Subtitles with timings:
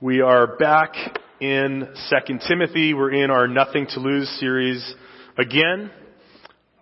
[0.00, 0.94] We are back
[1.40, 1.88] in
[2.28, 2.94] 2 Timothy.
[2.94, 4.94] We're in our Nothing to Lose series
[5.36, 5.90] again.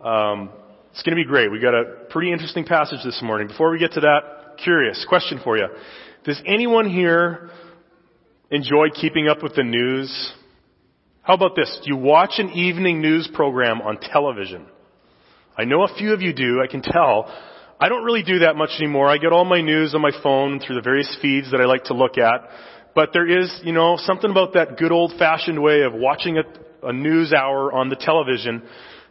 [0.05, 0.51] Um,
[0.93, 1.51] it's going to be great.
[1.51, 3.49] We got a pretty interesting passage this morning.
[3.49, 5.67] Before we get to that, curious question for you.
[6.25, 7.49] Does anyone here
[8.51, 10.35] enjoy keeping up with the news?
[11.23, 11.75] How about this?
[11.85, 14.67] Do you watch an evening news program on television?
[15.57, 16.61] I know a few of you do.
[16.63, 17.35] I can tell.
[17.81, 19.09] I don't really do that much anymore.
[19.09, 21.85] I get all my news on my phone through the various feeds that I like
[21.85, 22.43] to look at.
[22.97, 26.89] But there is, you know, something about that good old fashioned way of watching a,
[26.89, 28.63] a news hour on the television.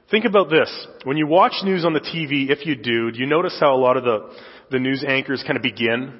[0.09, 0.87] Think about this.
[1.03, 3.77] When you watch news on the TV, if you do, do you notice how a
[3.77, 4.31] lot of the,
[4.71, 6.19] the news anchors kind of begin?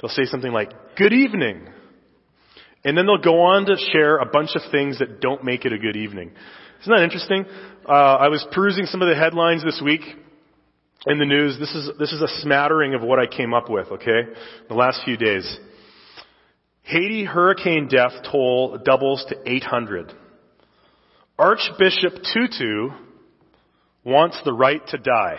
[0.00, 1.68] They'll say something like, good evening.
[2.84, 5.72] And then they'll go on to share a bunch of things that don't make it
[5.72, 6.32] a good evening.
[6.82, 7.44] Isn't that interesting?
[7.88, 10.00] Uh, I was perusing some of the headlines this week
[11.06, 11.60] in the news.
[11.60, 14.22] This is, this is a smattering of what I came up with, okay?
[14.68, 15.60] The last few days.
[16.88, 20.10] Haiti hurricane death toll doubles to 800.
[21.38, 22.88] Archbishop Tutu
[24.04, 25.36] wants the right to die.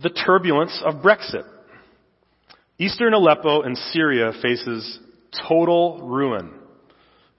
[0.00, 1.44] The turbulence of Brexit.
[2.78, 5.00] Eastern Aleppo and Syria faces
[5.48, 6.52] total ruin.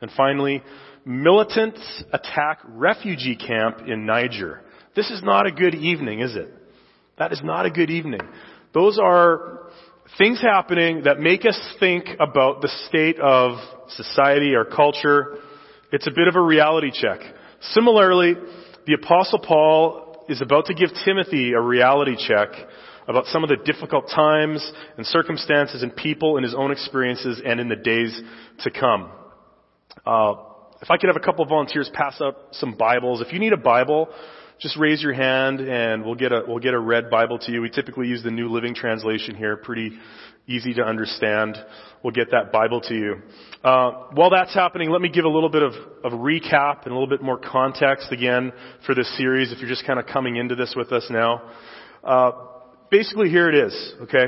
[0.01, 0.61] And finally,
[1.05, 4.61] militants attack refugee camp in Niger.
[4.93, 6.53] This is not a good evening, is it?
[7.17, 8.21] That is not a good evening.
[8.73, 9.66] Those are
[10.17, 13.57] things happening that make us think about the state of
[13.89, 15.37] society or culture.
[15.91, 17.19] It's a bit of a reality check.
[17.71, 18.35] Similarly,
[18.85, 22.49] the apostle Paul is about to give Timothy a reality check
[23.07, 27.59] about some of the difficult times and circumstances and people in his own experiences and
[27.59, 28.21] in the days
[28.63, 29.09] to come.
[30.05, 30.33] Uh,
[30.81, 33.21] if I could have a couple of volunteers pass up some Bibles.
[33.21, 34.09] If you need a Bible,
[34.59, 37.61] just raise your hand and we'll get a, we'll get a red Bible to you.
[37.61, 39.57] We typically use the New Living Translation here.
[39.57, 39.91] Pretty
[40.47, 41.57] easy to understand.
[42.03, 43.21] We'll get that Bible to you.
[43.63, 46.93] Uh, while that's happening, let me give a little bit of, of recap and a
[46.93, 48.51] little bit more context again
[48.85, 51.51] for this series if you're just kind of coming into this with us now.
[52.03, 52.31] Uh,
[52.89, 54.27] basically here it is, okay?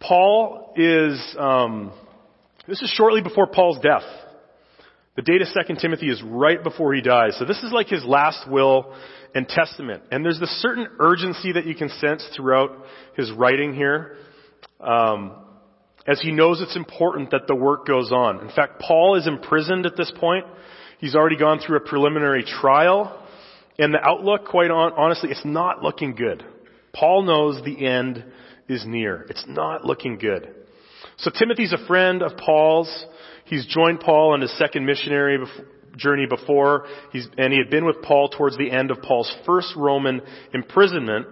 [0.00, 1.92] Paul is, um,
[2.68, 4.02] this is shortly before Paul's death.
[5.14, 7.36] The date of 2 Timothy is right before he dies.
[7.38, 8.94] So this is like his last will
[9.34, 10.04] and testament.
[10.10, 12.70] And there's this certain urgency that you can sense throughout
[13.14, 14.16] his writing here.
[14.80, 15.32] Um,
[16.06, 18.40] as he knows it's important that the work goes on.
[18.40, 20.46] In fact, Paul is imprisoned at this point.
[20.98, 23.18] He's already gone through a preliminary trial.
[23.78, 26.44] And the outlook, quite on, honestly, it's not looking good.
[26.94, 28.24] Paul knows the end
[28.68, 29.26] is near.
[29.28, 30.54] It's not looking good.
[31.18, 33.06] So Timothy's a friend of Paul's.
[33.44, 35.38] He's joined Paul on his second missionary
[35.96, 39.74] journey before, He's, and he had been with Paul towards the end of Paul's first
[39.76, 40.22] Roman
[40.54, 41.26] imprisonment.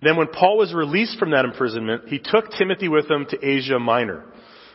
[0.00, 3.78] Then when Paul was released from that imprisonment, he took Timothy with him to Asia
[3.78, 4.24] Minor.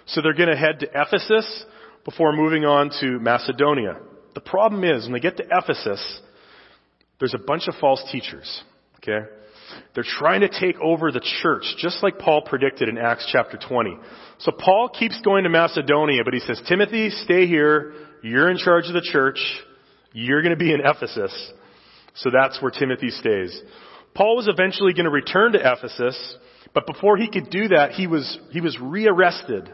[0.08, 1.66] So they're going to head to Ephesus
[2.04, 3.98] before moving on to Macedonia.
[4.34, 6.22] The problem is, when they get to Ephesus,
[7.20, 8.64] there's a bunch of false teachers.
[8.98, 9.26] Okay?
[9.94, 13.98] They're trying to take over the church, just like Paul predicted in Acts chapter 20.
[14.40, 17.94] So Paul keeps going to Macedonia, but he says, Timothy, stay here.
[18.24, 19.40] You're in charge of the church.
[20.14, 21.52] You're going to be in Ephesus.
[22.16, 23.60] So that's where Timothy stays.
[24.14, 26.36] Paul was eventually going to return to Ephesus,
[26.74, 29.72] but before he could do that, he was, he was rearrested.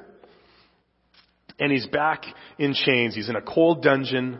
[1.59, 2.23] And he's back
[2.59, 3.15] in chains.
[3.15, 4.39] He's in a cold dungeon.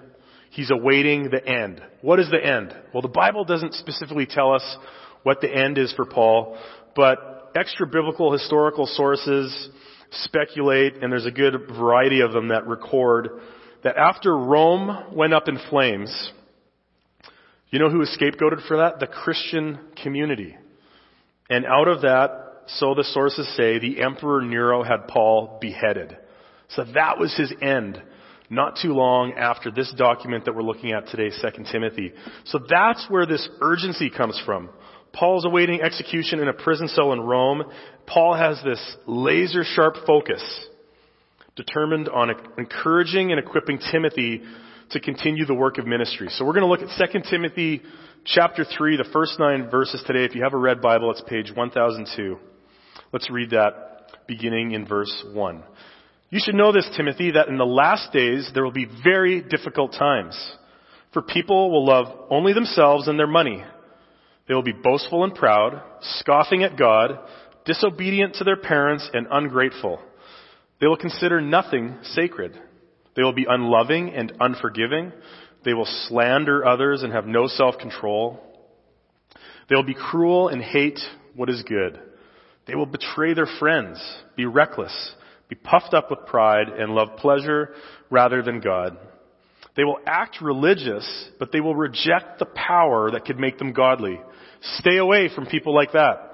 [0.52, 1.82] He's awaiting the end.
[2.02, 2.76] What is the end?
[2.94, 4.78] Well, the Bible doesn't specifically tell us
[5.26, 6.56] what the end is for Paul,
[6.96, 9.70] but extra biblical historical sources
[10.12, 13.30] speculate, and there's a good variety of them that record
[13.84, 16.32] that after Rome went up in flames,
[17.72, 19.00] you know who was scapegoated for that?
[19.00, 20.56] The Christian community.
[21.50, 26.16] And out of that, so the sources say, the Emperor Nero had Paul beheaded.
[26.70, 28.00] So that was his end
[28.48, 32.14] not too long after this document that we're looking at today, 2 Timothy.
[32.46, 34.70] So that's where this urgency comes from.
[35.16, 37.64] Paul's awaiting execution in a prison cell in Rome.
[38.06, 40.44] Paul has this laser sharp focus
[41.56, 44.42] determined on encouraging and equipping Timothy
[44.92, 46.28] to continue the work of ministry.
[46.30, 47.82] So we're going to look at 2 Timothy
[48.26, 50.26] chapter 3, the first nine verses today.
[50.26, 52.38] If you have a red Bible, it's page 1002.
[53.14, 55.64] Let's read that beginning in verse 1.
[56.30, 59.94] You should know this, Timothy, that in the last days there will be very difficult
[59.94, 60.38] times.
[61.14, 63.64] For people will love only themselves and their money.
[64.48, 65.82] They will be boastful and proud,
[66.20, 67.20] scoffing at God,
[67.66, 70.00] disobedient to their parents, and ungrateful.
[70.80, 72.60] They will consider nothing sacred.
[73.16, 75.12] They will be unloving and unforgiving.
[75.64, 78.40] They will slander others and have no self-control.
[79.68, 81.00] They will be cruel and hate
[81.34, 82.00] what is good.
[82.68, 84.00] They will betray their friends,
[84.36, 85.16] be reckless,
[85.50, 87.70] be puffed up with pride, and love pleasure
[88.10, 88.98] rather than God.
[89.76, 94.20] They will act religious, but they will reject the power that could make them godly.
[94.78, 96.26] Stay away from people like that.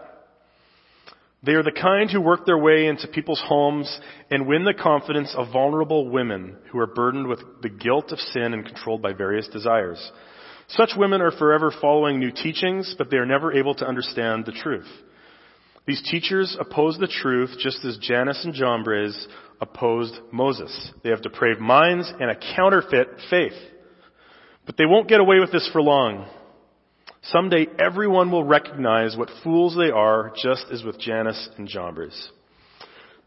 [1.44, 4.00] They are the kind who work their way into people's homes
[4.30, 8.54] and win the confidence of vulnerable women who are burdened with the guilt of sin
[8.54, 10.12] and controlled by various desires.
[10.68, 14.52] Such women are forever following new teachings, but they are never able to understand the
[14.52, 14.88] truth.
[15.88, 19.28] These teachers oppose the truth just as Jannes and Jambres
[19.60, 20.92] opposed Moses.
[21.04, 23.58] They have depraved minds and a counterfeit faith.
[24.68, 26.28] But they won't get away with this for long.
[27.26, 32.32] Someday everyone will recognize what fools they are, just as with Jannes and Jambres.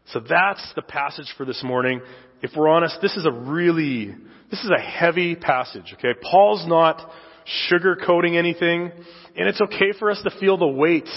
[0.07, 2.01] So that's the passage for this morning.
[2.41, 4.13] If we're honest, this is a really,
[4.51, 6.13] this is a heavy passage, okay?
[6.21, 7.09] Paul's not
[7.71, 8.91] sugarcoating anything,
[9.35, 11.09] and it's okay for us to feel the weight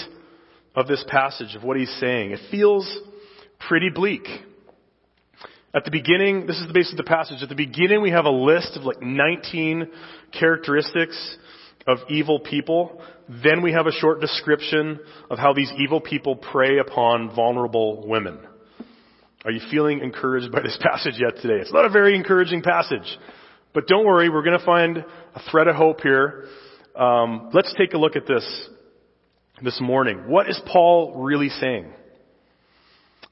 [0.73, 2.31] of this passage, of what he's saying.
[2.31, 2.89] It feels
[3.67, 4.25] pretty bleak.
[5.75, 7.43] At the beginning, this is the basis of the passage.
[7.43, 9.87] At the beginning, we have a list of like 19
[10.31, 11.37] characteristics
[11.87, 13.01] of evil people.
[13.43, 14.99] Then we have a short description
[15.29, 18.39] of how these evil people prey upon vulnerable women.
[19.45, 21.61] Are you feeling encouraged by this passage yet today?
[21.61, 23.17] It's not a very encouraging passage.
[23.73, 26.45] But don't worry, we're going to find a thread of hope here.
[26.95, 28.69] Um, let's take a look at this
[29.63, 30.27] this morning.
[30.27, 31.93] What is Paul really saying?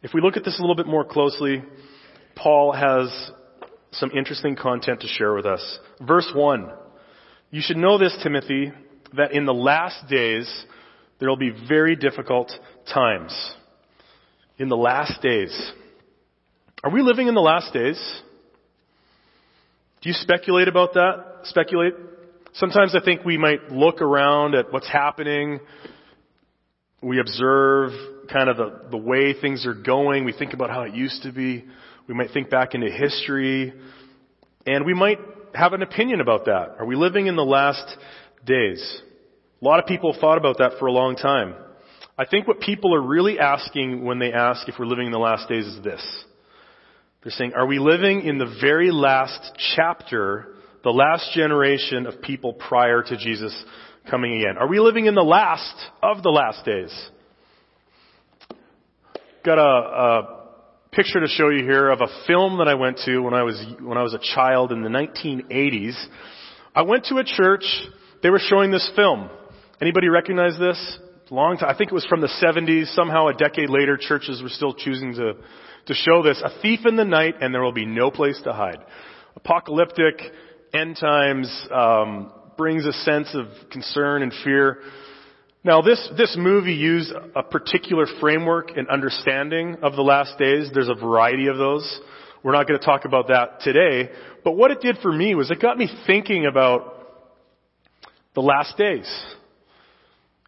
[0.03, 1.63] If we look at this a little bit more closely,
[2.35, 3.31] Paul has
[3.91, 5.79] some interesting content to share with us.
[6.00, 6.69] Verse 1.
[7.49, 8.73] You should know this, Timothy,
[9.15, 10.65] that in the last days
[11.19, 12.51] there will be very difficult
[12.94, 13.33] times.
[14.57, 15.71] In the last days.
[16.83, 17.97] Are we living in the last days?
[20.01, 21.23] Do you speculate about that?
[21.44, 21.94] Speculate?
[22.53, 25.59] Sometimes I think we might look around at what's happening.
[27.01, 27.91] We observe
[28.31, 30.25] kind of the, the way things are going.
[30.25, 31.63] We think about how it used to be.
[32.07, 33.73] We might think back into history.
[34.65, 35.19] And we might
[35.53, 36.75] have an opinion about that.
[36.79, 37.97] Are we living in the last
[38.45, 39.01] days?
[39.61, 41.55] A lot of people thought about that for a long time.
[42.17, 45.19] I think what people are really asking when they ask if we're living in the
[45.19, 46.25] last days is this.
[47.23, 52.53] They're saying, are we living in the very last chapter, the last generation of people
[52.53, 53.53] prior to Jesus
[54.09, 54.57] coming again?
[54.57, 57.09] Are we living in the last of the last days?
[59.43, 60.37] Got a, a
[60.92, 63.63] picture to show you here of a film that I went to when I was
[63.81, 66.06] when I was a child in the 1980s.
[66.75, 67.66] I went to a church.
[68.24, 69.30] They were showing this film.
[69.81, 71.00] Anybody recognize this?
[71.30, 71.69] Long time.
[71.69, 72.94] I think it was from the 70s.
[72.95, 75.34] Somehow, a decade later, churches were still choosing to
[75.88, 76.42] to show this.
[76.44, 78.80] A thief in the night, and there will be no place to hide.
[79.36, 80.22] Apocalyptic
[80.74, 84.80] end times um, brings a sense of concern and fear.
[85.67, 90.69] Now, this, this movie used a particular framework and understanding of the last days.
[90.73, 91.99] There's a variety of those.
[92.41, 94.09] We're not going to talk about that today.
[94.45, 96.93] But what it did for me was it got me thinking about
[98.33, 99.11] the last days.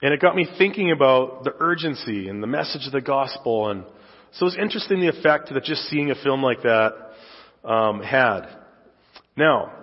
[0.01, 3.71] And it got me thinking about the urgency and the message of the gospel.
[3.71, 3.83] And
[4.31, 6.93] so it was interesting the effect that just seeing a film like that
[7.65, 8.43] um, had.
[9.35, 9.73] Now,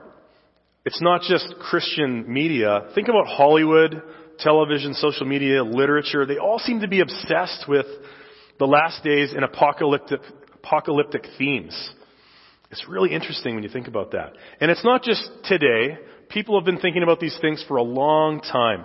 [0.86, 2.88] it's not just Christian media.
[2.94, 4.02] Think about Hollywood
[4.38, 7.86] television, social media, literature, they all seem to be obsessed with
[8.58, 10.20] the last days and apocalyptic,
[10.54, 11.90] apocalyptic themes.
[12.70, 14.32] It's really interesting when you think about that.
[14.60, 15.98] And it's not just today.
[16.28, 18.84] People have been thinking about these things for a long time.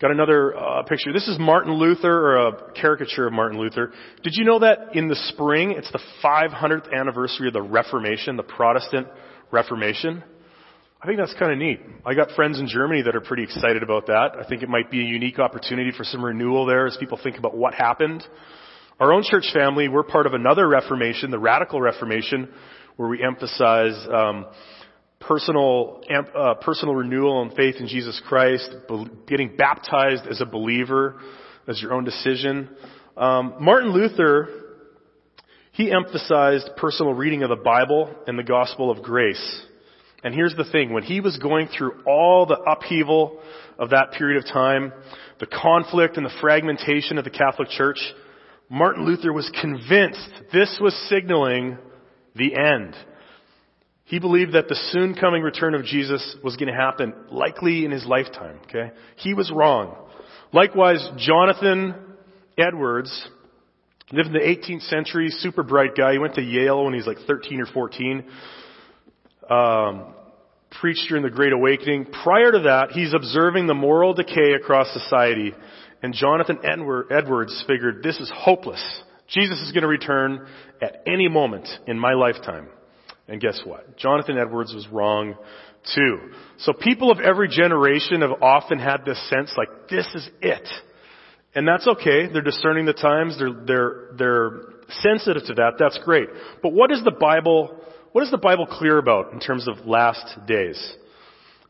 [0.00, 1.12] Got another uh, picture.
[1.12, 3.92] This is Martin Luther, or a caricature of Martin Luther.
[4.22, 8.44] Did you know that in the spring, it's the 500th anniversary of the Reformation, the
[8.44, 9.08] Protestant
[9.50, 10.22] Reformation?
[11.00, 11.78] I think that's kind of neat.
[12.04, 14.32] I got friends in Germany that are pretty excited about that.
[14.36, 17.38] I think it might be a unique opportunity for some renewal there as people think
[17.38, 18.26] about what happened.
[18.98, 22.48] Our own church family, we're part of another Reformation, the Radical Reformation,
[22.96, 24.46] where we emphasize um,
[25.20, 28.68] personal uh, personal renewal and faith in Jesus Christ,
[29.28, 31.20] getting baptized as a believer,
[31.68, 32.70] as your own decision.
[33.16, 34.48] Um, Martin Luther,
[35.70, 39.64] he emphasized personal reading of the Bible and the gospel of grace.
[40.24, 43.40] And here's the thing, when he was going through all the upheaval
[43.78, 44.92] of that period of time,
[45.38, 47.98] the conflict and the fragmentation of the Catholic Church,
[48.68, 51.78] Martin Luther was convinced this was signaling
[52.34, 52.96] the end.
[54.04, 57.90] He believed that the soon coming return of Jesus was going to happen likely in
[57.90, 58.90] his lifetime, okay?
[59.16, 59.96] He was wrong.
[60.52, 61.94] Likewise, Jonathan
[62.56, 63.28] Edwards
[64.10, 66.12] lived in the 18th century, super bright guy.
[66.12, 68.24] He went to Yale when he was like 13 or 14
[69.48, 70.14] um,
[70.80, 72.06] preached during the Great Awakening.
[72.22, 75.54] Prior to that, he's observing the moral decay across society.
[76.02, 79.02] And Jonathan Edwards figured this is hopeless.
[79.28, 80.46] Jesus is going to return
[80.80, 82.68] at any moment in my lifetime.
[83.26, 83.96] And guess what?
[83.98, 85.34] Jonathan Edwards was wrong
[85.94, 86.18] too.
[86.58, 90.66] So people of every generation have often had this sense like, this is it.
[91.54, 92.28] And that's okay.
[92.32, 93.38] They're discerning the times.
[93.38, 94.60] They're, they're, they're
[95.00, 95.72] sensitive to that.
[95.78, 96.28] That's great.
[96.62, 100.46] But what is the Bible, what is the Bible clear about in terms of last
[100.46, 100.96] days?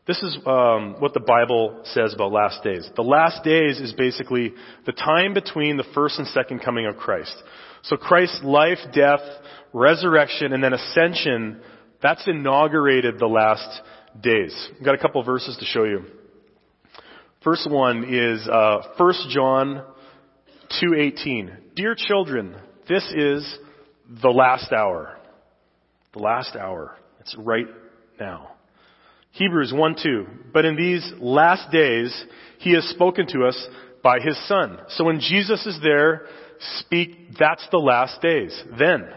[0.07, 2.89] This is um, what the Bible says about last days.
[2.95, 4.53] The last days is basically
[4.87, 7.35] the time between the first and second coming of Christ.
[7.83, 9.19] So Christ's life, death,
[9.71, 11.61] resurrection, and then ascension,
[12.01, 13.81] that's inaugurated the last
[14.19, 14.69] days.
[14.79, 16.05] I've got a couple verses to show you.
[17.43, 19.83] First one is uh, 1 John
[20.81, 21.75] 2:18.
[21.75, 22.55] Dear children,
[22.87, 23.59] this is
[24.23, 25.18] the last hour.
[26.13, 26.95] The last hour.
[27.19, 27.67] It's right
[28.19, 28.51] now.
[29.31, 30.27] Hebrews 1 2.
[30.53, 32.25] But in these last days,
[32.59, 33.67] he has spoken to us
[34.03, 34.79] by his son.
[34.89, 36.25] So when Jesus is there,
[36.79, 38.59] speak, that's the last days.
[38.77, 39.07] Then.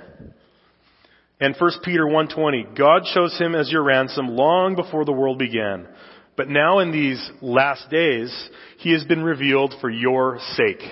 [1.40, 5.88] And 1 Peter 1:20, God chose him as your ransom long before the world began.
[6.36, 8.32] But now in these last days,
[8.78, 10.82] he has been revealed for your sake.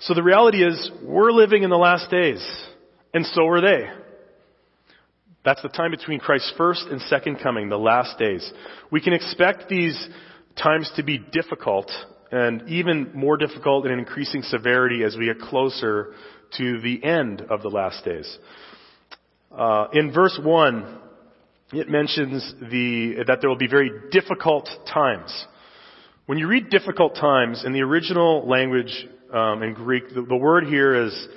[0.00, 2.46] So the reality is, we're living in the last days,
[3.14, 3.88] and so are they.
[5.46, 8.52] That's the time between Christ's first and second coming, the last days.
[8.90, 9.96] We can expect these
[10.60, 11.88] times to be difficult
[12.32, 16.14] and even more difficult and increasing severity as we get closer
[16.56, 18.38] to the end of the last days.
[19.56, 20.98] Uh, in verse 1,
[21.74, 25.46] it mentions the, that there will be very difficult times.
[26.26, 30.64] When you read difficult times in the original language um, in Greek, the, the word
[30.64, 31.28] here is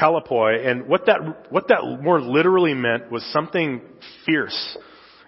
[0.00, 3.80] chalepoi, and what that what that more literally meant was something
[4.26, 4.78] fierce.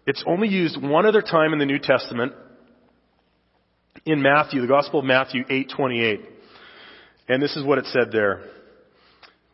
[0.07, 2.33] It's only used one other time in the New Testament
[4.05, 6.21] in Matthew, the Gospel of Matthew 8:28.
[7.29, 8.43] And this is what it said there.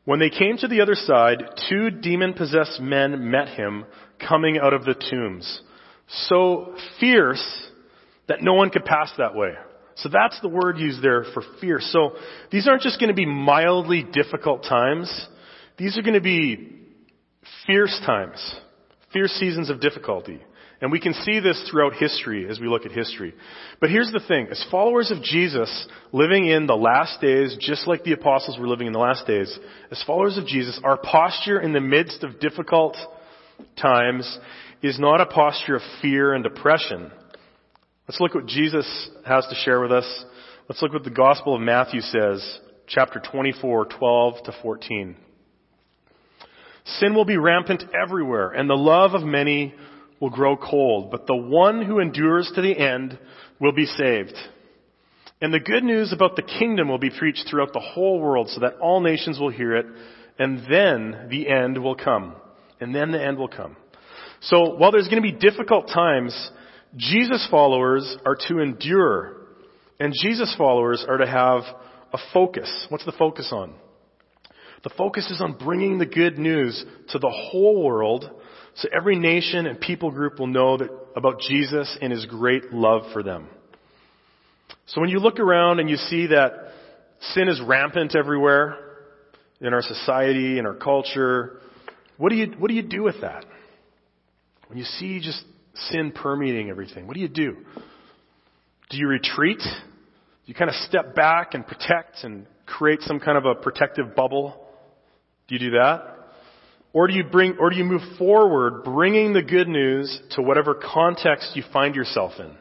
[0.04, 3.84] When they came to the other side, two demon-possessed men met him
[4.18, 5.60] coming out of the tombs.
[6.08, 7.70] So fierce
[8.26, 9.54] that no one could pass that way.
[9.96, 11.78] So that's the word used there for fear.
[11.80, 12.12] So
[12.50, 15.26] these aren't just going to be mildly difficult times.
[15.78, 16.76] These are going to be
[17.66, 18.54] fierce times,
[19.12, 20.40] fierce seasons of difficulty.
[20.82, 23.34] And we can see this throughout history as we look at history.
[23.80, 24.48] But here's the thing.
[24.50, 28.86] As followers of Jesus, living in the last days, just like the apostles were living
[28.86, 29.58] in the last days,
[29.90, 32.96] as followers of Jesus, our posture in the midst of difficult
[33.80, 34.38] times
[34.82, 37.10] is not a posture of fear and depression.
[38.10, 40.24] Let's look what Jesus has to share with us.
[40.68, 45.16] Let's look what the Gospel of Matthew says, chapter 24, 12 to 14.
[46.98, 49.76] Sin will be rampant everywhere, and the love of many
[50.18, 53.16] will grow cold, but the one who endures to the end
[53.60, 54.34] will be saved.
[55.40, 58.58] And the good news about the kingdom will be preached throughout the whole world so
[58.62, 59.86] that all nations will hear it,
[60.36, 62.34] and then the end will come.
[62.80, 63.76] And then the end will come.
[64.40, 66.50] So while there's going to be difficult times,
[66.96, 69.36] Jesus followers are to endure,
[69.98, 71.62] and Jesus followers are to have
[72.12, 72.86] a focus.
[72.88, 73.74] What's the focus on?
[74.82, 78.30] The focus is on bringing the good news to the whole world
[78.76, 83.02] so every nation and people group will know that, about Jesus and his great love
[83.12, 83.48] for them.
[84.86, 86.52] So when you look around and you see that
[87.32, 88.76] sin is rampant everywhere
[89.60, 91.60] in our society, in our culture,
[92.16, 93.44] what do you, what do, you do with that?
[94.68, 97.56] When you see just sin permeating everything, what do you do?
[98.90, 99.60] Do you retreat?
[99.60, 104.14] Do you kind of step back and protect and create some kind of a protective
[104.14, 104.66] bubble?
[105.48, 106.16] Do you do that?
[106.92, 110.74] Or do you bring, or do you move forward bringing the good news to whatever
[110.74, 112.56] context you find yourself in?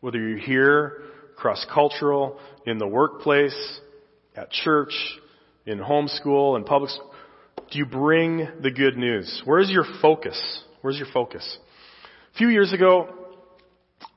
[0.00, 1.02] Whether you're here,
[1.36, 3.80] cross-cultural, in the workplace,
[4.36, 4.92] at church,
[5.66, 7.12] in homeschool, in public school,
[7.70, 9.42] do you bring the good news?
[9.44, 10.62] Where's your focus?
[10.82, 11.58] Where's your focus?
[12.34, 13.08] A few years ago,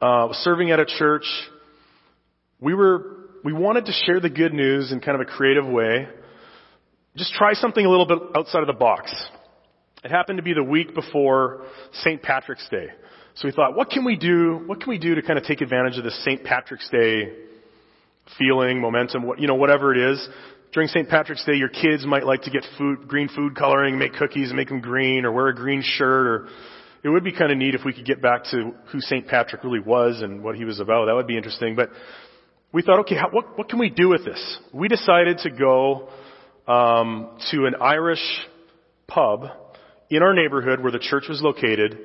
[0.01, 1.25] uh, serving at a church,
[2.59, 6.07] we were, we wanted to share the good news in kind of a creative way.
[7.15, 9.13] Just try something a little bit outside of the box.
[10.03, 12.19] It happened to be the week before St.
[12.23, 12.87] Patrick's Day.
[13.35, 14.63] So we thought, what can we do?
[14.65, 16.43] What can we do to kind of take advantage of this St.
[16.43, 17.31] Patrick's Day
[18.39, 20.27] feeling, momentum, what, you know, whatever it is.
[20.73, 21.07] During St.
[21.07, 24.57] Patrick's Day, your kids might like to get food, green food coloring, make cookies and
[24.57, 26.47] make them green, or wear a green shirt, or
[27.03, 29.27] it would be kind of neat if we could get back to who St.
[29.27, 31.05] Patrick really was and what he was about.
[31.05, 31.75] That would be interesting.
[31.75, 31.89] But
[32.71, 34.59] we thought, okay, how, what, what can we do with this?
[34.73, 36.09] We decided to go
[36.67, 38.23] um, to an Irish
[39.07, 39.45] pub
[40.09, 41.97] in our neighborhood where the church was located,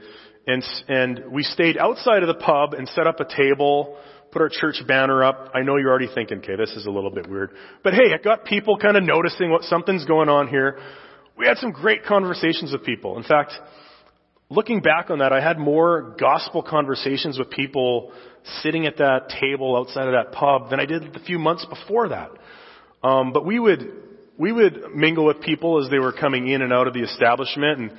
[0.47, 3.99] and, and we stayed outside of the pub and set up a table
[4.33, 5.51] put our church banner up.
[5.55, 7.51] I know you're already thinking, okay, this is a little bit weird.
[7.85, 10.79] But hey, I got people kind of noticing what something's going on here.
[11.37, 13.19] We had some great conversations with people.
[13.19, 13.53] In fact,
[14.53, 18.13] looking back on that, I had more gospel conversations with people
[18.63, 22.11] sitting at that table outside of that pub than I did the few months before
[22.11, 22.31] that.
[23.03, 23.93] Um, but we would
[24.39, 27.79] we would mingle with people as they were coming in and out of the establishment,
[27.81, 27.93] and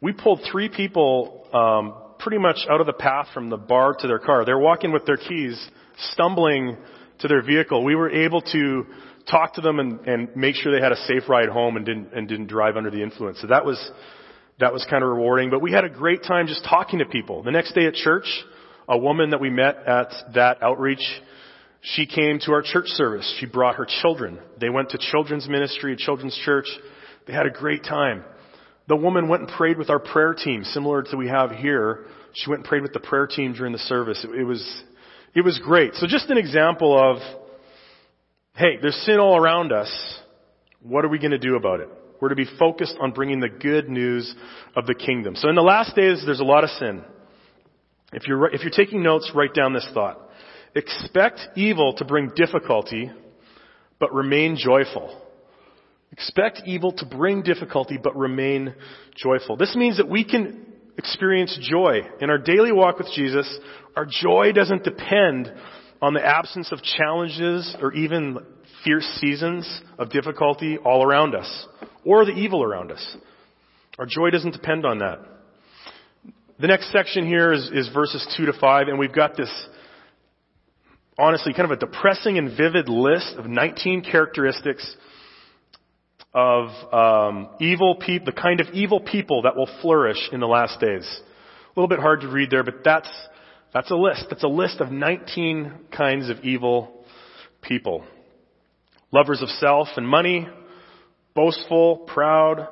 [0.00, 4.06] we pulled three people um, pretty much out of the path from the bar to
[4.06, 4.44] their car.
[4.44, 5.58] They're walking with their keys,
[6.12, 6.76] stumbling
[7.20, 7.84] to their vehicle.
[7.84, 8.86] We were able to
[9.30, 12.12] talk to them and, and make sure they had a safe ride home and didn't
[12.14, 13.40] and didn't drive under the influence.
[13.40, 13.78] So that was
[14.60, 15.50] that was kind of rewarding.
[15.50, 17.42] But we had a great time just talking to people.
[17.42, 18.26] The next day at church,
[18.88, 21.02] a woman that we met at that outreach
[21.82, 23.36] she came to our church service.
[23.40, 24.38] She brought her children.
[24.60, 26.66] They went to children's ministry, children's church.
[27.26, 28.24] They had a great time.
[28.86, 32.06] The woman went and prayed with our prayer team, similar to we have here.
[32.34, 34.24] She went and prayed with the prayer team during the service.
[34.24, 34.82] It, it was,
[35.34, 35.94] it was great.
[35.94, 37.18] So just an example of,
[38.56, 39.90] hey, there's sin all around us.
[40.82, 41.88] What are we going to do about it?
[42.20, 44.34] We're to be focused on bringing the good news
[44.76, 45.36] of the kingdom.
[45.36, 47.02] So in the last days, there's a lot of sin.
[48.12, 50.18] If you're, if you're taking notes, write down this thought.
[50.74, 53.10] Expect evil to bring difficulty,
[53.98, 55.20] but remain joyful.
[56.12, 58.74] Expect evil to bring difficulty, but remain
[59.16, 59.56] joyful.
[59.56, 60.66] This means that we can
[60.98, 62.00] experience joy.
[62.20, 63.58] In our daily walk with Jesus,
[63.96, 65.52] our joy doesn't depend
[66.02, 68.38] on the absence of challenges or even
[68.84, 71.66] fierce seasons of difficulty all around us,
[72.04, 73.16] or the evil around us.
[73.98, 75.18] Our joy doesn't depend on that.
[76.58, 79.50] The next section here is, is verses 2 to 5, and we've got this
[81.18, 84.96] honestly kind of a depressing and vivid list of 19 characteristics
[86.32, 90.80] of um, evil people, the kind of evil people that will flourish in the last
[90.80, 91.20] days.
[91.76, 93.08] A little bit hard to read there, but that's
[93.72, 94.26] that's a list.
[94.28, 97.04] That's a list of 19 kinds of evil
[97.62, 98.04] people.
[99.12, 100.48] Lovers of self and money,
[101.34, 102.68] boastful, proud,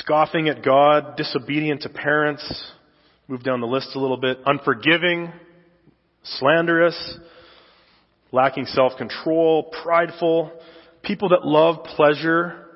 [0.00, 2.72] scoffing at God, disobedient to parents.
[3.28, 4.38] Move down the list a little bit.
[4.46, 5.32] Unforgiving,
[6.22, 7.18] slanderous,
[8.32, 10.52] lacking self-control, prideful,
[11.02, 12.66] people that love pleasure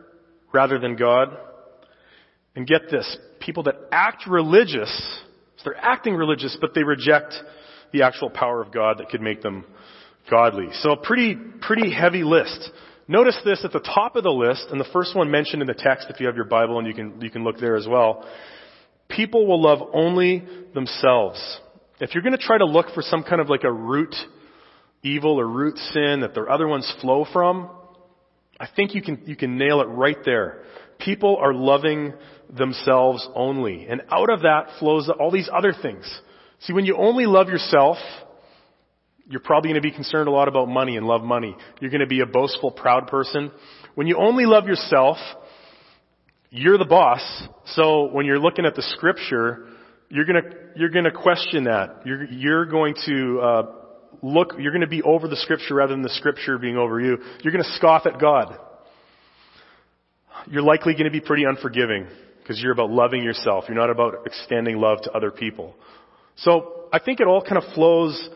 [0.52, 1.37] rather than God.
[2.56, 4.90] And get this, people that act religious,
[5.56, 7.35] so they're acting religious, but they reject
[7.92, 9.64] the actual power of God that could make them
[10.28, 10.68] godly.
[10.83, 12.70] So a pretty, pretty heavy list.
[13.11, 15.75] Notice this at the top of the list, and the first one mentioned in the
[15.75, 18.25] text if you have your Bible and you can, you can look there as well.
[19.09, 20.44] People will love only
[20.75, 21.59] themselves.
[21.99, 24.14] If you're going to try to look for some kind of like a root
[25.03, 27.68] evil or root sin that the other ones flow from,
[28.61, 30.62] I think you can, you can nail it right there.
[31.01, 32.12] People are loving
[32.49, 33.88] themselves only.
[33.88, 36.07] And out of that flows all these other things.
[36.61, 37.96] See, when you only love yourself,
[39.31, 41.57] you're probably going to be concerned a lot about money and love money.
[41.81, 43.53] You're going to be a boastful, proud person.
[43.95, 45.19] When you only love yourself,
[46.51, 47.23] you're the boss.
[47.66, 49.69] So when you're looking at the scripture,
[50.09, 52.03] you're going to you're going to question that.
[52.05, 53.62] You're you're going to uh,
[54.21, 57.19] look, you're going to be over the scripture rather than the scripture being over you.
[57.43, 58.59] You're going to scoff at God.
[60.49, 62.09] You're likely going to be pretty unforgiving
[62.43, 63.66] because you're about loving yourself.
[63.69, 65.77] You're not about extending love to other people.
[66.35, 68.29] So I think it all kind of flows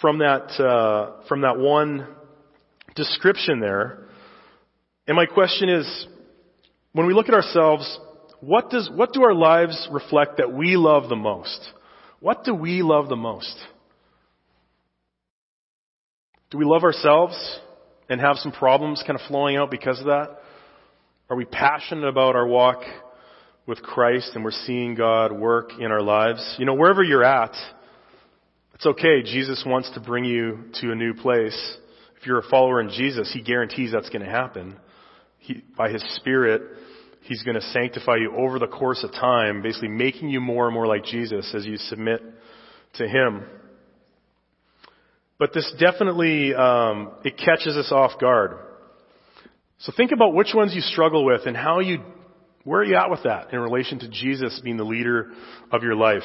[0.00, 2.06] from that, uh, from that one
[2.94, 4.06] description there.
[5.06, 6.06] And my question is,
[6.92, 7.98] when we look at ourselves,
[8.40, 11.60] what does, what do our lives reflect that we love the most?
[12.20, 13.54] What do we love the most?
[16.50, 17.36] Do we love ourselves
[18.08, 20.38] and have some problems kind of flowing out because of that?
[21.28, 22.82] Are we passionate about our walk
[23.66, 26.56] with Christ and we're seeing God work in our lives?
[26.58, 27.54] You know, wherever you're at,
[28.80, 29.22] it's okay.
[29.22, 31.76] Jesus wants to bring you to a new place.
[32.18, 34.74] If you're a follower in Jesus, He guarantees that's going to happen.
[35.38, 36.62] He, by His Spirit,
[37.20, 40.72] He's going to sanctify you over the course of time, basically making you more and
[40.72, 42.22] more like Jesus as you submit
[42.94, 43.42] to Him.
[45.38, 48.52] But this definitely, um, it catches us off guard.
[49.80, 51.98] So think about which ones you struggle with and how you,
[52.64, 55.32] where are you at with that in relation to Jesus being the leader
[55.70, 56.22] of your life?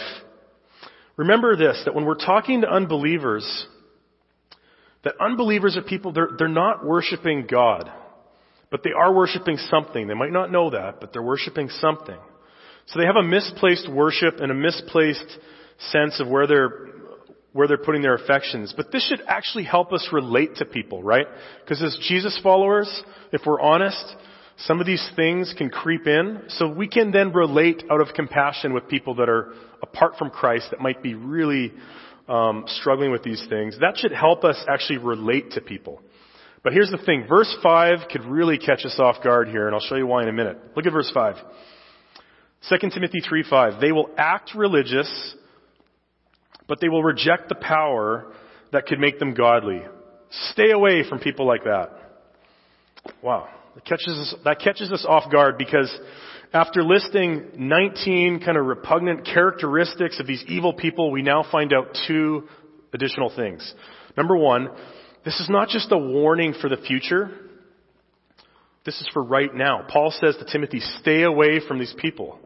[1.17, 3.67] Remember this, that when we're talking to unbelievers,
[5.04, 7.89] that unbelievers are people, they're, they're not worshiping God,
[8.69, 10.08] but they are worshiping something.
[10.08, 12.17] They might not know that, but they're worshiping something.
[12.88, 15.38] So they have a misplaced worship and a misplaced
[15.91, 16.69] sense of where their
[17.54, 18.73] where they're putting their affections.
[18.75, 21.25] But this should actually help us relate to people, right?
[21.62, 23.01] Because as Jesus followers,
[23.32, 24.13] if we're honest,
[24.58, 26.41] some of these things can creep in.
[26.49, 29.54] So we can then relate out of compassion with people that are
[29.86, 31.71] apart from Christ that might be really
[32.28, 33.78] um, struggling with these things.
[33.80, 36.02] That should help us actually relate to people.
[36.63, 37.26] But here's the thing.
[37.30, 40.30] Verse 5 could really catch us off guard here, and I'll show you why in
[40.30, 40.58] a minute.
[40.76, 41.36] Look at verse 5.
[42.69, 43.80] 2 Timothy 3 5.
[43.80, 45.36] They will act religious,
[46.67, 48.34] but they will reject the power
[48.71, 49.84] that could make them godly.
[50.52, 51.91] Stay away from people like that.
[53.21, 53.48] Wow.
[53.76, 55.95] That catches us, that catches us off guard because
[56.54, 61.98] after listing 19 kind of repugnant characteristics of these evil people, we now find out
[62.08, 62.48] two
[62.94, 63.74] additional things.
[64.16, 64.70] Number one,
[65.24, 67.32] this is not just a warning for the future.
[68.86, 69.86] This is for right now.
[69.90, 72.40] Paul says to Timothy, stay away from these people.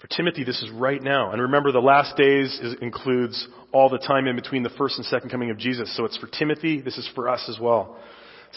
[0.00, 1.32] For Timothy, this is right now.
[1.32, 5.06] And remember, the last days is, includes all the time in between the first and
[5.06, 5.96] second coming of Jesus.
[5.96, 7.96] So it's for Timothy, this is for us as well.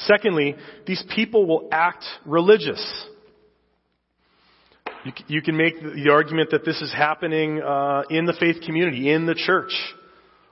[0.05, 0.55] Secondly,
[0.85, 3.05] these people will act religious.
[5.05, 9.09] You, you can make the argument that this is happening uh, in the faith community,
[9.09, 9.71] in the church,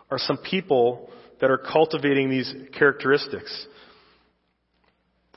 [0.10, 1.10] are some people
[1.42, 3.68] that are cultivating these characteristics.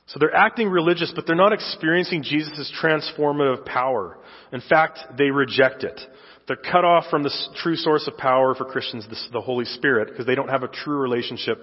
[0.07, 4.17] So they're acting religious, but they're not experiencing Jesus' transformative power.
[4.51, 5.99] In fact, they reject it.
[6.47, 10.25] They're cut off from the true source of power for Christians, the Holy Spirit, because
[10.25, 11.59] they don't have a true relationship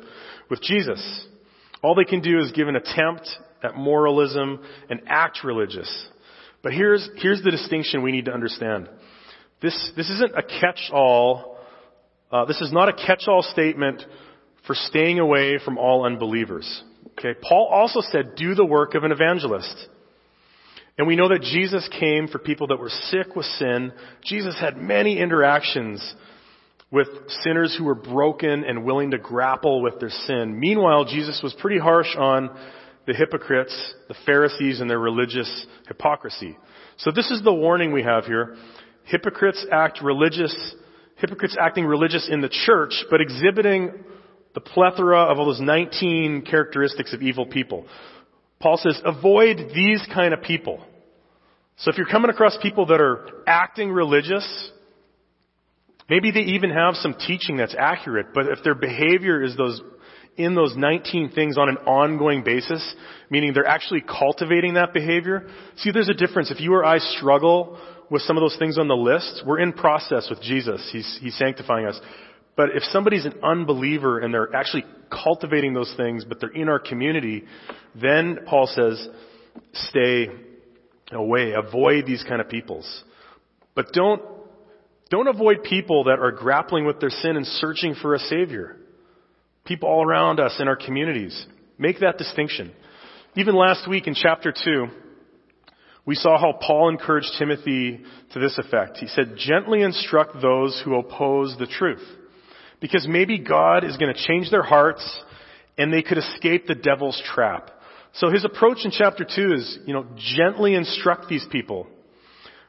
[0.48, 1.26] with Jesus.
[1.82, 3.28] All they can do is give an attempt
[3.62, 6.08] at moralism and act religious.
[6.62, 8.88] But here's, here's the distinction we need to understand.
[9.62, 11.58] This, this isn't a catch-all,
[12.30, 14.02] uh, this is not a catch-all statement
[14.66, 16.82] for staying away from all unbelievers.
[17.18, 19.88] Okay, Paul also said, do the work of an evangelist.
[20.96, 23.92] And we know that Jesus came for people that were sick with sin.
[24.24, 26.14] Jesus had many interactions
[26.90, 27.08] with
[27.42, 30.58] sinners who were broken and willing to grapple with their sin.
[30.58, 32.50] Meanwhile, Jesus was pretty harsh on
[33.08, 33.74] the hypocrites,
[34.06, 36.58] the Pharisees, and their religious hypocrisy.
[36.98, 38.54] So this is the warning we have here.
[39.04, 40.54] Hypocrites act religious,
[41.16, 44.04] hypocrites acting religious in the church, but exhibiting
[44.52, 47.86] the plethora of all those 19 characteristics of evil people.
[48.60, 50.84] Paul says, avoid these kind of people.
[51.78, 54.70] So if you're coming across people that are acting religious,
[56.10, 59.80] maybe they even have some teaching that's accurate, but if their behavior is those,
[60.38, 62.94] in those 19 things on an ongoing basis,
[63.28, 66.50] meaning they're actually cultivating that behavior, see there's a difference.
[66.50, 67.78] If you or I struggle
[68.10, 70.88] with some of those things on the list, we're in process with Jesus.
[70.92, 72.00] He's, he's sanctifying us.
[72.56, 76.78] But if somebody's an unbeliever and they're actually cultivating those things, but they're in our
[76.78, 77.44] community,
[78.00, 79.08] then Paul says,
[79.74, 80.28] stay
[81.12, 81.52] away.
[81.52, 83.04] Avoid these kind of peoples.
[83.74, 84.22] But don't,
[85.10, 88.76] don't avoid people that are grappling with their sin and searching for a savior.
[89.68, 91.46] People all around us in our communities.
[91.76, 92.72] Make that distinction.
[93.36, 94.86] Even last week in chapter 2,
[96.06, 98.00] we saw how Paul encouraged Timothy
[98.32, 98.96] to this effect.
[98.96, 102.02] He said, gently instruct those who oppose the truth.
[102.80, 105.22] Because maybe God is going to change their hearts
[105.76, 107.70] and they could escape the devil's trap.
[108.14, 111.86] So his approach in chapter 2 is, you know, gently instruct these people.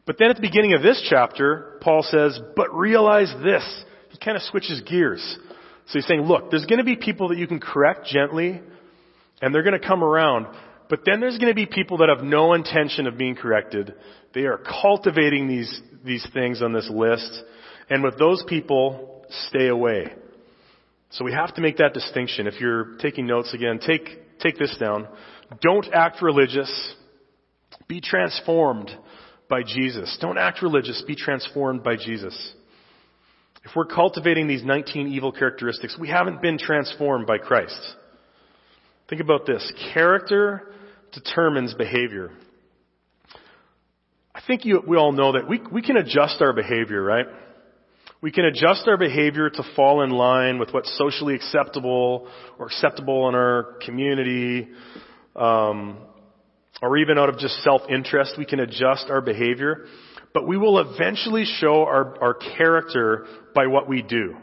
[0.05, 3.83] But then at the beginning of this chapter, Paul says, but realize this.
[4.09, 5.37] He kind of switches gears.
[5.89, 8.61] So he's saying, look, there's going to be people that you can correct gently,
[9.41, 10.47] and they're going to come around.
[10.87, 13.95] But then there's going to be people that have no intention of being corrected.
[14.33, 17.43] They are cultivating these, these things on this list.
[17.89, 20.13] And with those people, stay away.
[21.11, 22.45] So we have to make that distinction.
[22.45, 25.07] If you're taking notes again, take, take this down.
[25.61, 26.95] Don't act religious.
[27.87, 28.91] Be transformed
[29.49, 30.15] by Jesus.
[30.21, 31.03] Don't act religious.
[31.07, 32.53] Be transformed by Jesus.
[33.63, 37.79] If we're cultivating these 19 evil characteristics, we haven't been transformed by Christ.
[39.09, 39.71] Think about this.
[39.93, 40.71] Character
[41.11, 42.31] determines behavior.
[44.33, 47.25] I think you, we all know that we, we can adjust our behavior, right?
[48.21, 53.29] We can adjust our behavior to fall in line with what's socially acceptable or acceptable
[53.29, 54.67] in our community,
[55.35, 55.97] um,
[56.81, 58.35] or even out of just self-interest.
[58.37, 59.85] We can adjust our behavior,
[60.33, 64.35] but we will eventually show our, our character by what we do.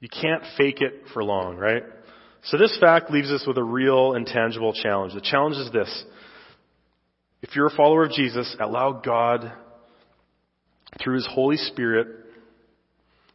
[0.00, 1.82] You can't fake it for long, right?
[2.44, 5.14] So this fact leaves us with a real and tangible challenge.
[5.14, 6.04] The challenge is this.
[7.40, 9.50] If you're a follower of Jesus, allow God,
[11.02, 12.08] through His Holy Spirit,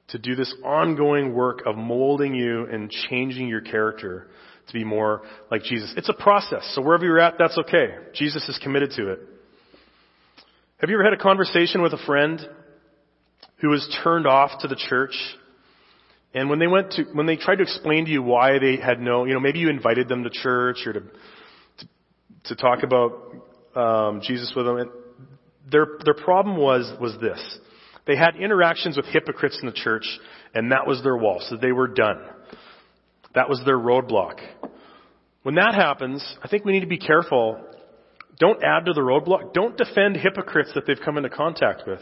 [0.10, 4.28] to do this ongoing work of molding you and changing your character
[4.68, 5.94] to be more like Jesus.
[5.98, 6.72] It's a process.
[6.76, 7.96] So wherever you're at, that's okay.
[8.14, 9.20] Jesus is committed to it.
[10.80, 12.40] Have you ever had a conversation with a friend
[13.58, 15.14] who was turned off to the church?
[16.34, 19.02] And when they went to, when they tried to explain to you why they had
[19.02, 21.88] no, you know, maybe you invited them to church or to, to,
[22.46, 23.12] to talk about
[23.76, 24.90] um, Jesus with them, and
[25.70, 27.60] their their problem was was this:
[28.08, 30.06] They had interactions with hypocrites in the church,
[30.56, 32.22] and that was their wall, so they were done.
[33.36, 34.40] That was their roadblock.
[35.44, 37.66] When that happens, I think we need to be careful.
[38.40, 39.54] Don't add to the roadblock.
[39.54, 42.02] Don't defend hypocrites that they've come into contact with.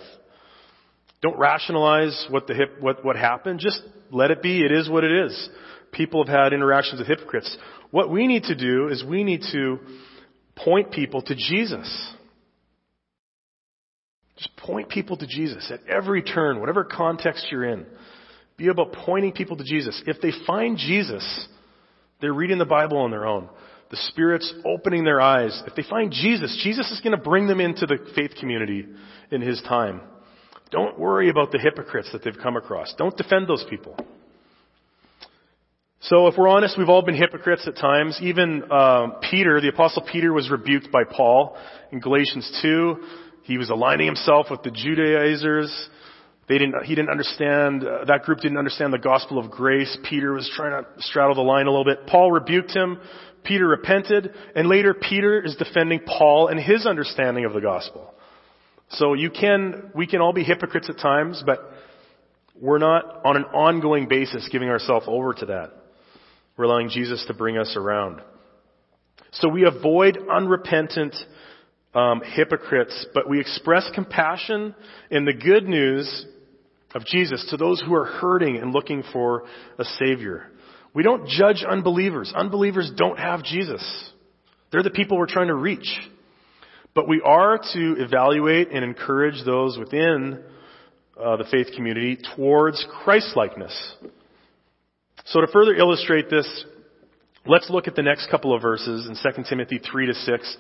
[1.22, 3.60] Don't rationalize what the hip, what, what happened.
[3.60, 4.62] Just let it be.
[4.64, 5.50] It is what it is.
[5.92, 7.58] People have had interactions with hypocrites.
[7.90, 9.80] What we need to do is we need to
[10.56, 12.14] point people to Jesus.
[14.38, 17.86] Just point people to Jesus at every turn, whatever context you're in.
[18.58, 20.00] Be about pointing people to Jesus.
[20.06, 21.48] If they find Jesus,
[22.22, 23.50] they're reading the Bible on their own.
[23.90, 25.62] The Spirit's opening their eyes.
[25.66, 28.86] If they find Jesus, Jesus is going to bring them into the faith community
[29.32, 30.02] in His time.
[30.72, 32.94] Don't worry about the hypocrites that they've come across.
[32.98, 33.96] Don't defend those people.
[36.02, 38.20] So if we're honest, we've all been hypocrites at times.
[38.22, 41.58] Even uh, Peter, the apostle Peter, was rebuked by Paul
[41.92, 42.96] in Galatians 2.
[43.44, 45.90] He was aligning himself with the Judaizers.
[46.48, 49.98] They didn't, he didn't understand, uh, that group didn't understand the gospel of grace.
[50.08, 52.08] Peter was trying to straddle the line a little bit.
[52.08, 53.00] Paul rebuked him.
[53.48, 54.34] Peter repented.
[54.56, 58.14] And later Peter is defending Paul and his understanding of the gospel.
[58.90, 61.60] So you can, we can all be hypocrites at times, but
[62.60, 65.72] we're not on an ongoing basis giving ourselves over to that.
[66.58, 68.22] We're allowing Jesus to bring us around.
[69.34, 71.16] So we avoid unrepentant
[71.94, 74.74] um, hypocrites, but we express compassion
[75.12, 76.26] in the good news
[76.96, 79.44] of Jesus to those who are hurting and looking for
[79.78, 80.50] a Savior.
[80.98, 82.34] We don't judge unbelievers.
[82.36, 83.84] Unbelievers don't have Jesus.
[84.72, 85.96] They're the people we're trying to reach.
[86.96, 90.44] But we are to evaluate and encourage those within
[91.24, 93.96] uh, the faith community towards Christlikeness.
[95.26, 96.66] So to further illustrate this,
[97.46, 100.58] let's look at the next couple of verses in 2 Timothy 3 to 6.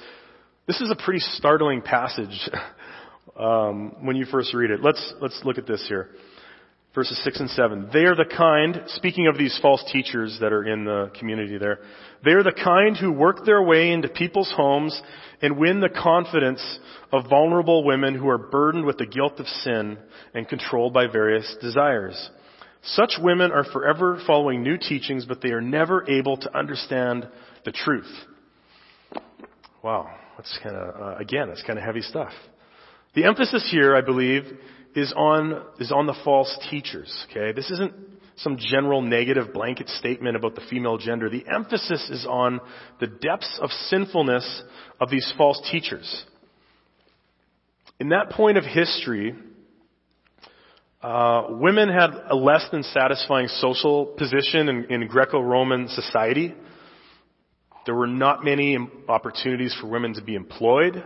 [0.67, 2.47] This is a pretty startling passage
[3.39, 4.83] um, when you first read it.
[4.83, 6.11] Let's let's look at this here
[6.97, 7.89] verses 6 and 7.
[7.93, 11.77] They are the kind, speaking of these false teachers that are in the community there,
[12.25, 14.99] they are the kind who work their way into people's homes
[15.39, 16.79] and win the confidence
[17.13, 19.99] of vulnerable women who are burdened with the guilt of sin
[20.33, 22.31] and controlled by various desires.
[22.81, 27.27] Such women are forever following new teachings, but they are never able to understand
[27.63, 28.11] the truth.
[29.83, 32.31] Wow, that's kind of, uh, again, that's kind of heavy stuff.
[33.13, 34.45] The emphasis here, I believe,
[34.95, 37.51] is on, is on the false teachers, okay?
[37.51, 37.93] This isn't
[38.37, 41.29] some general negative blanket statement about the female gender.
[41.29, 42.59] The emphasis is on
[42.99, 44.63] the depths of sinfulness
[44.99, 46.25] of these false teachers.
[47.99, 49.33] In that point of history,
[51.01, 56.53] uh, women had a less than satisfying social position in, in Greco-Roman society.
[57.85, 61.03] There were not many opportunities for women to be employed.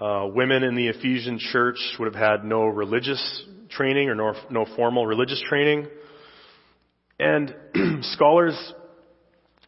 [0.00, 4.66] Uh, women in the Ephesian church would have had no religious training or no, no
[4.74, 5.86] formal religious training.
[7.20, 7.54] And
[8.02, 8.74] scholars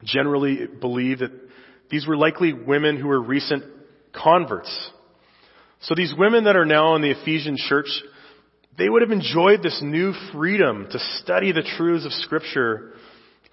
[0.02, 1.30] generally believe that
[1.90, 3.62] these were likely women who were recent
[4.12, 4.90] converts.
[5.82, 7.88] So these women that are now in the Ephesian church,
[8.76, 12.94] they would have enjoyed this new freedom to study the truths of Scripture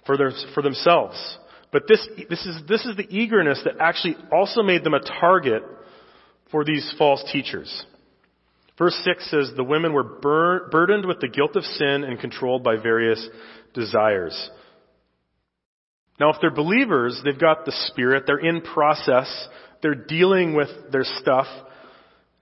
[0.06, 1.38] for, their, for themselves.
[1.70, 5.62] But this, this, is, this is the eagerness that actually also made them a target
[6.54, 7.84] for these false teachers.
[8.78, 12.62] Verse 6 says, The women were bur- burdened with the guilt of sin and controlled
[12.62, 13.28] by various
[13.74, 14.50] desires.
[16.20, 19.48] Now, if they're believers, they've got the Spirit, they're in process,
[19.82, 21.48] they're dealing with their stuff.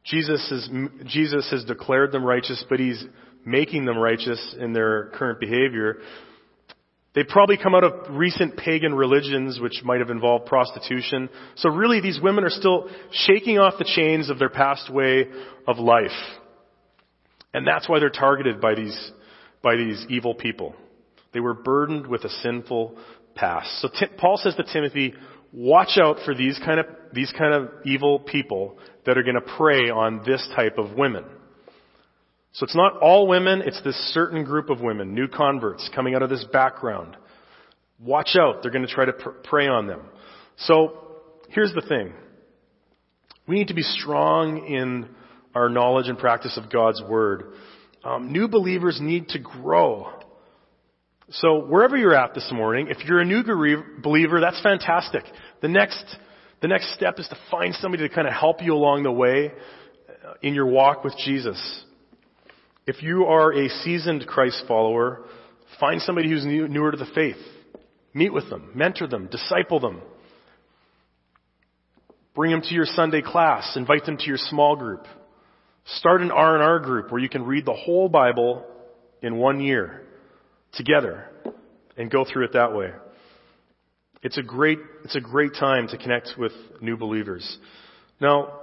[0.04, 0.68] Jesus, is,
[1.06, 3.02] Jesus has declared them righteous, but He's
[3.46, 6.00] making them righteous in their current behavior.
[7.14, 11.28] They probably come out of recent pagan religions, which might have involved prostitution.
[11.56, 15.26] So really, these women are still shaking off the chains of their past way
[15.66, 16.10] of life.
[17.52, 19.12] And that's why they're targeted by these,
[19.62, 20.74] by these evil people.
[21.34, 22.96] They were burdened with a sinful
[23.34, 23.82] past.
[23.82, 25.14] So Paul says to Timothy,
[25.52, 29.54] watch out for these kind of, these kind of evil people that are going to
[29.56, 31.24] prey on this type of women.
[32.52, 36.22] So it's not all women, it's this certain group of women, new converts coming out
[36.22, 37.16] of this background.
[37.98, 40.02] Watch out, they're going to try to pr- prey on them.
[40.58, 40.98] So
[41.48, 42.12] here's the thing.
[43.46, 45.08] We need to be strong in
[45.54, 47.54] our knowledge and practice of God's Word.
[48.04, 50.08] Um, new believers need to grow.
[51.30, 53.42] So wherever you're at this morning, if you're a new
[54.02, 55.24] believer, that's fantastic.
[55.62, 56.04] The next,
[56.60, 59.52] the next step is to find somebody to kind of help you along the way
[60.08, 61.84] uh, in your walk with Jesus.
[62.86, 65.22] If you are a seasoned Christ follower,
[65.78, 67.36] find somebody who's new, newer to the faith.
[68.14, 70.02] Meet with them, mentor them, disciple them.
[72.34, 75.06] Bring them to your Sunday class, invite them to your small group.
[75.84, 78.64] Start an R&R group where you can read the whole Bible
[79.22, 80.02] in one year
[80.72, 81.28] together
[81.96, 82.90] and go through it that way.
[84.22, 87.58] It's a great, it's a great time to connect with new believers.
[88.20, 88.60] Now,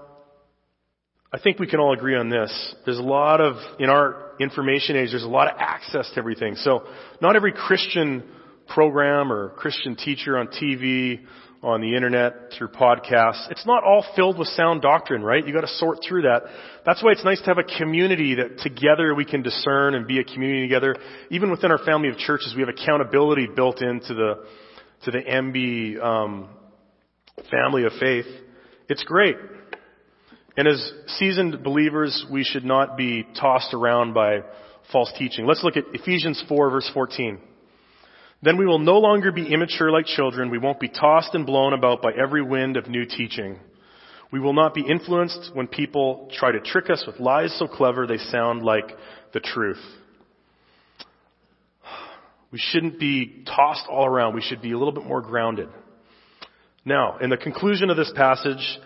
[1.32, 2.76] I think we can all agree on this.
[2.86, 6.56] There's a lot of, in our information age, there's a lot of access to everything.
[6.56, 6.88] So
[7.22, 8.24] not every Christian
[8.68, 11.20] program or Christian teacher on TV,
[11.62, 15.46] on the internet, through podcasts, it's not all filled with sound doctrine, right?
[15.46, 16.44] You gotta sort through that.
[16.86, 20.20] That's why it's nice to have a community that together we can discern and be
[20.20, 20.96] a community together.
[21.30, 24.46] Even within our family of churches, we have accountability built into the,
[25.04, 26.50] to the MB, um,
[27.52, 28.26] family of faith.
[28.88, 29.36] It's great.
[30.58, 34.40] And as seasoned believers, we should not be tossed around by
[34.92, 35.46] false teaching.
[35.46, 37.40] Let's look at Ephesians 4 verse 14.
[38.42, 40.50] Then we will no longer be immature like children.
[40.50, 43.60] We won't be tossed and blown about by every wind of new teaching.
[44.32, 48.08] We will not be influenced when people try to trick us with lies so clever
[48.08, 48.96] they sound like
[49.34, 49.82] the truth.
[52.52, 54.36] We shouldn't be tossed all around.
[54.36, 55.70] We should be a little bit more grounded.
[56.86, 58.80] Now, in the conclusion of this passage,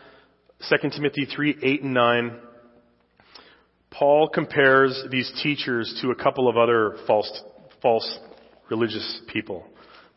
[0.69, 2.39] 2 Timothy 3, 8 and 9,
[3.91, 7.43] Paul compares these teachers to a couple of other false,
[7.81, 8.19] false
[8.69, 9.65] religious people.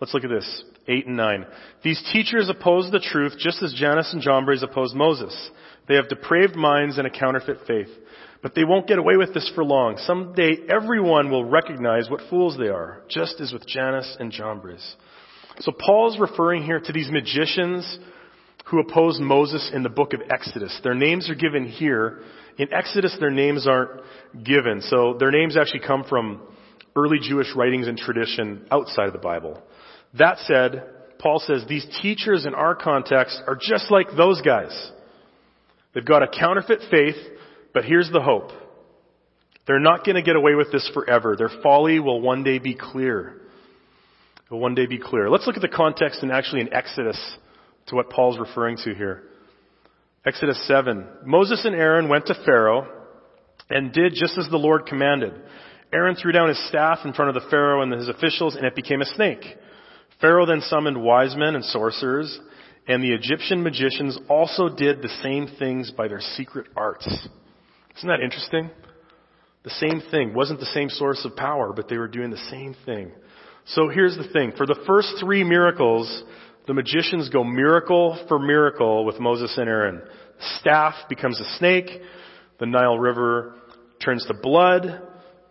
[0.00, 0.64] Let's look at this.
[0.88, 1.46] 8 and 9.
[1.82, 5.50] These teachers oppose the truth just as Jannes and Jambres opposed Moses.
[5.88, 7.88] They have depraved minds and a counterfeit faith.
[8.42, 9.96] But they won't get away with this for long.
[9.98, 14.96] Someday everyone will recognize what fools they are, just as with Jannes and Jambres.
[15.60, 17.98] So Paul's referring here to these magicians
[18.66, 20.78] who opposed Moses in the book of Exodus.
[20.82, 22.20] Their names are given here.
[22.58, 24.00] In Exodus, their names aren't
[24.44, 24.80] given.
[24.82, 26.42] So their names actually come from
[26.96, 29.62] early Jewish writings and tradition outside of the Bible.
[30.18, 30.82] That said,
[31.18, 34.90] Paul says these teachers in our context are just like those guys.
[35.94, 37.16] They've got a counterfeit faith,
[37.72, 38.50] but here's the hope.
[39.66, 41.36] They're not going to get away with this forever.
[41.36, 43.42] Their folly will one day be clear.
[44.50, 45.30] Will one day be clear.
[45.30, 47.18] Let's look at the context and actually in Exodus
[47.86, 49.22] to what Paul's referring to here.
[50.24, 51.06] Exodus 7.
[51.24, 52.86] Moses and Aaron went to Pharaoh
[53.70, 55.32] and did just as the Lord commanded.
[55.92, 58.74] Aaron threw down his staff in front of the Pharaoh and his officials and it
[58.74, 59.44] became a snake.
[60.20, 62.40] Pharaoh then summoned wise men and sorcerers
[62.88, 67.06] and the Egyptian magicians also did the same things by their secret arts.
[67.96, 68.70] Isn't that interesting?
[69.64, 70.34] The same thing.
[70.34, 73.10] Wasn't the same source of power, but they were doing the same thing.
[73.66, 74.52] So here's the thing.
[74.56, 76.22] For the first three miracles,
[76.66, 80.02] the magicians go miracle for miracle with Moses and Aaron.
[80.58, 81.88] Staff becomes a snake.
[82.58, 83.54] The Nile River
[84.04, 85.02] turns to blood.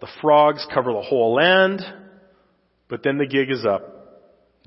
[0.01, 1.81] The frogs cover the whole land.
[2.89, 3.83] But then the gig is up.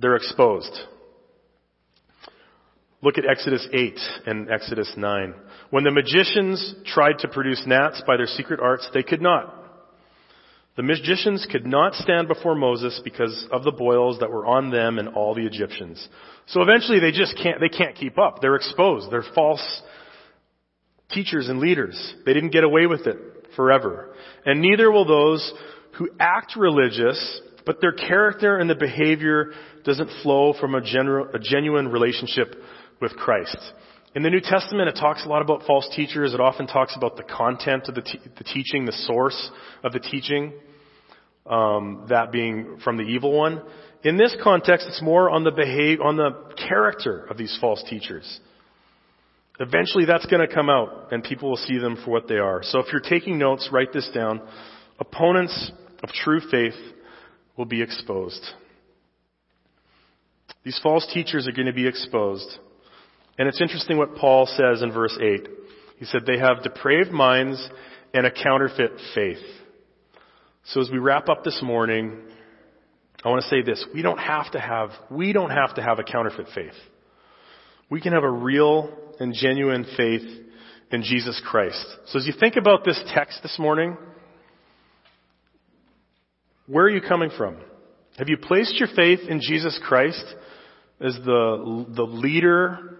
[0.00, 0.72] They're exposed.
[3.02, 5.34] Look at Exodus 8 and Exodus 9.
[5.70, 9.54] When the magicians tried to produce gnats by their secret arts, they could not.
[10.78, 15.00] The magicians could not stand before Moses because of the boils that were on them
[15.00, 16.08] and all the Egyptians.
[16.46, 18.40] So eventually they just can't, they can't keep up.
[18.40, 19.10] They're exposed.
[19.10, 19.82] They're false
[21.10, 22.14] teachers and leaders.
[22.24, 23.16] They didn't get away with it
[23.56, 24.14] forever.
[24.46, 25.52] And neither will those
[25.96, 29.50] who act religious, but their character and the behavior
[29.82, 32.54] doesn't flow from a, a genuine relationship
[33.00, 33.58] with Christ.
[34.14, 36.34] In the New Testament, it talks a lot about false teachers.
[36.34, 38.02] It often talks about the content of the,
[38.36, 39.50] the teaching, the source
[39.82, 40.52] of the teaching,
[41.48, 43.62] um, that being from the evil one.
[44.04, 46.30] In this context, it's more on the behave, on the
[46.68, 48.40] character of these false teachers.
[49.60, 52.60] Eventually that's going to come out and people will see them for what they are.
[52.62, 54.40] So if you're taking notes, write this down.
[55.00, 56.78] Opponents of true faith
[57.56, 58.44] will be exposed.
[60.64, 62.48] These false teachers are going to be exposed.
[63.36, 65.48] And it's interesting what Paul says in verse 8.
[65.98, 67.68] He said they have depraved minds
[68.14, 69.42] and a counterfeit faith.
[70.72, 72.18] So as we wrap up this morning,
[73.24, 73.82] I want to say this.
[73.94, 76.74] We don't have to have, we don't have to have a counterfeit faith.
[77.88, 80.22] We can have a real and genuine faith
[80.92, 81.82] in Jesus Christ.
[82.08, 83.96] So as you think about this text this morning,
[86.66, 87.56] where are you coming from?
[88.18, 90.24] Have you placed your faith in Jesus Christ
[91.00, 92.98] as the, the leader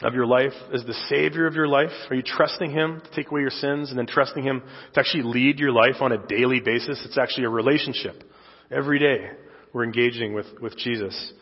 [0.00, 1.90] of your life, as the savior of your life?
[2.10, 5.22] Are you trusting Him to take away your sins and then trusting Him to actually
[5.22, 7.02] lead your life on a daily basis?
[7.04, 8.22] It's actually a relationship.
[8.70, 9.30] Every day
[9.72, 11.32] we're engaging with, with Jesus.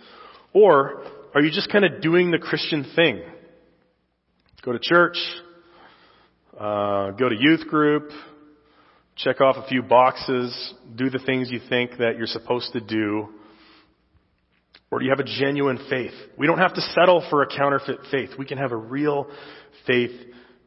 [0.52, 1.02] Or
[1.34, 3.22] are you just kind of doing the Christian thing?
[4.64, 5.16] Go to church,
[6.58, 8.10] uh, go to youth group,
[9.16, 13.28] check off a few boxes, do the things you think that you're supposed to do,
[14.92, 16.12] or do you have a genuine faith?
[16.36, 18.28] We don't have to settle for a counterfeit faith.
[18.38, 19.26] We can have a real
[19.86, 20.10] faith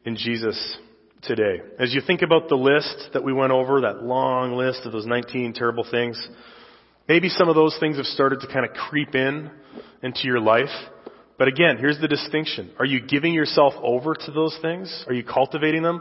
[0.04, 0.76] in Jesus
[1.22, 1.60] today.
[1.78, 5.06] As you think about the list that we went over, that long list of those
[5.06, 6.28] 19 terrible things,
[7.08, 9.48] maybe some of those things have started to kind of creep in
[10.02, 10.74] into your life.
[11.38, 12.72] But again, here's the distinction.
[12.80, 15.04] Are you giving yourself over to those things?
[15.06, 16.00] Are you cultivating them?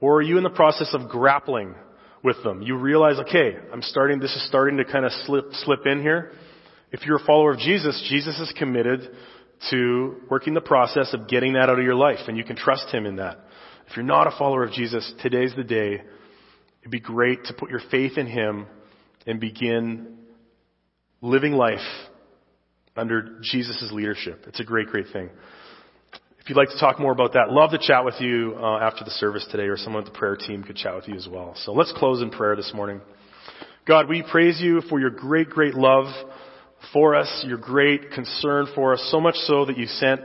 [0.00, 1.76] Or are you in the process of grappling
[2.24, 2.60] with them?
[2.60, 6.32] You realize, okay, I'm starting, this is starting to kind of slip, slip in here.
[6.92, 9.00] If you're a follower of Jesus, Jesus is committed
[9.70, 12.92] to working the process of getting that out of your life, and you can trust
[12.92, 13.38] Him in that.
[13.88, 16.02] If you're not a follower of Jesus, today's the day.
[16.80, 18.66] It'd be great to put your faith in Him
[19.26, 20.18] and begin
[21.22, 21.78] living life
[22.94, 24.44] under Jesus' leadership.
[24.46, 25.30] It's a great, great thing.
[26.40, 29.02] If you'd like to talk more about that, love to chat with you uh, after
[29.04, 31.54] the service today, or someone at the prayer team could chat with you as well.
[31.56, 33.00] So let's close in prayer this morning.
[33.86, 36.06] God, we praise you for your great, great love
[36.92, 40.20] for us, your great concern for us, so much so that you sent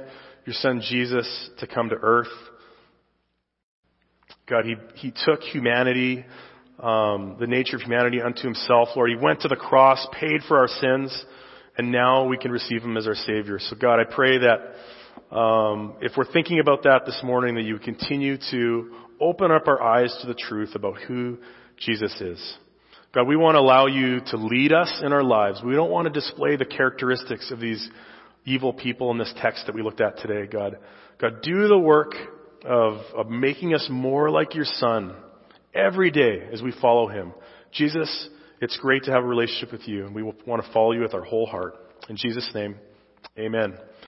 [0.46, 2.28] your son Jesus to come to earth.
[4.50, 6.26] God, he, he took humanity,
[6.80, 8.90] um, the nature of humanity unto himself.
[8.96, 11.26] Lord, he went to the cross, paid for our sins,
[11.78, 13.60] and now we can receive him as our Savior.
[13.60, 17.78] So God, I pray that um, if we're thinking about that this morning, that you
[17.80, 21.38] continue to open up our eyes to the truth about who
[21.78, 22.58] Jesus is.
[23.14, 25.62] God, we want to allow you to lead us in our lives.
[25.64, 27.90] We don't want to display the characteristics of these
[28.46, 30.78] evil people in this text that we looked at today, God.
[31.20, 32.14] God, do the work
[32.66, 35.16] of, of making us more like your son
[35.74, 37.34] every day as we follow him.
[37.72, 38.30] Jesus,
[38.62, 41.14] it's great to have a relationship with you, and we want to follow you with
[41.14, 41.76] our whole heart.
[42.10, 42.76] In Jesus' name,
[43.38, 43.78] amen.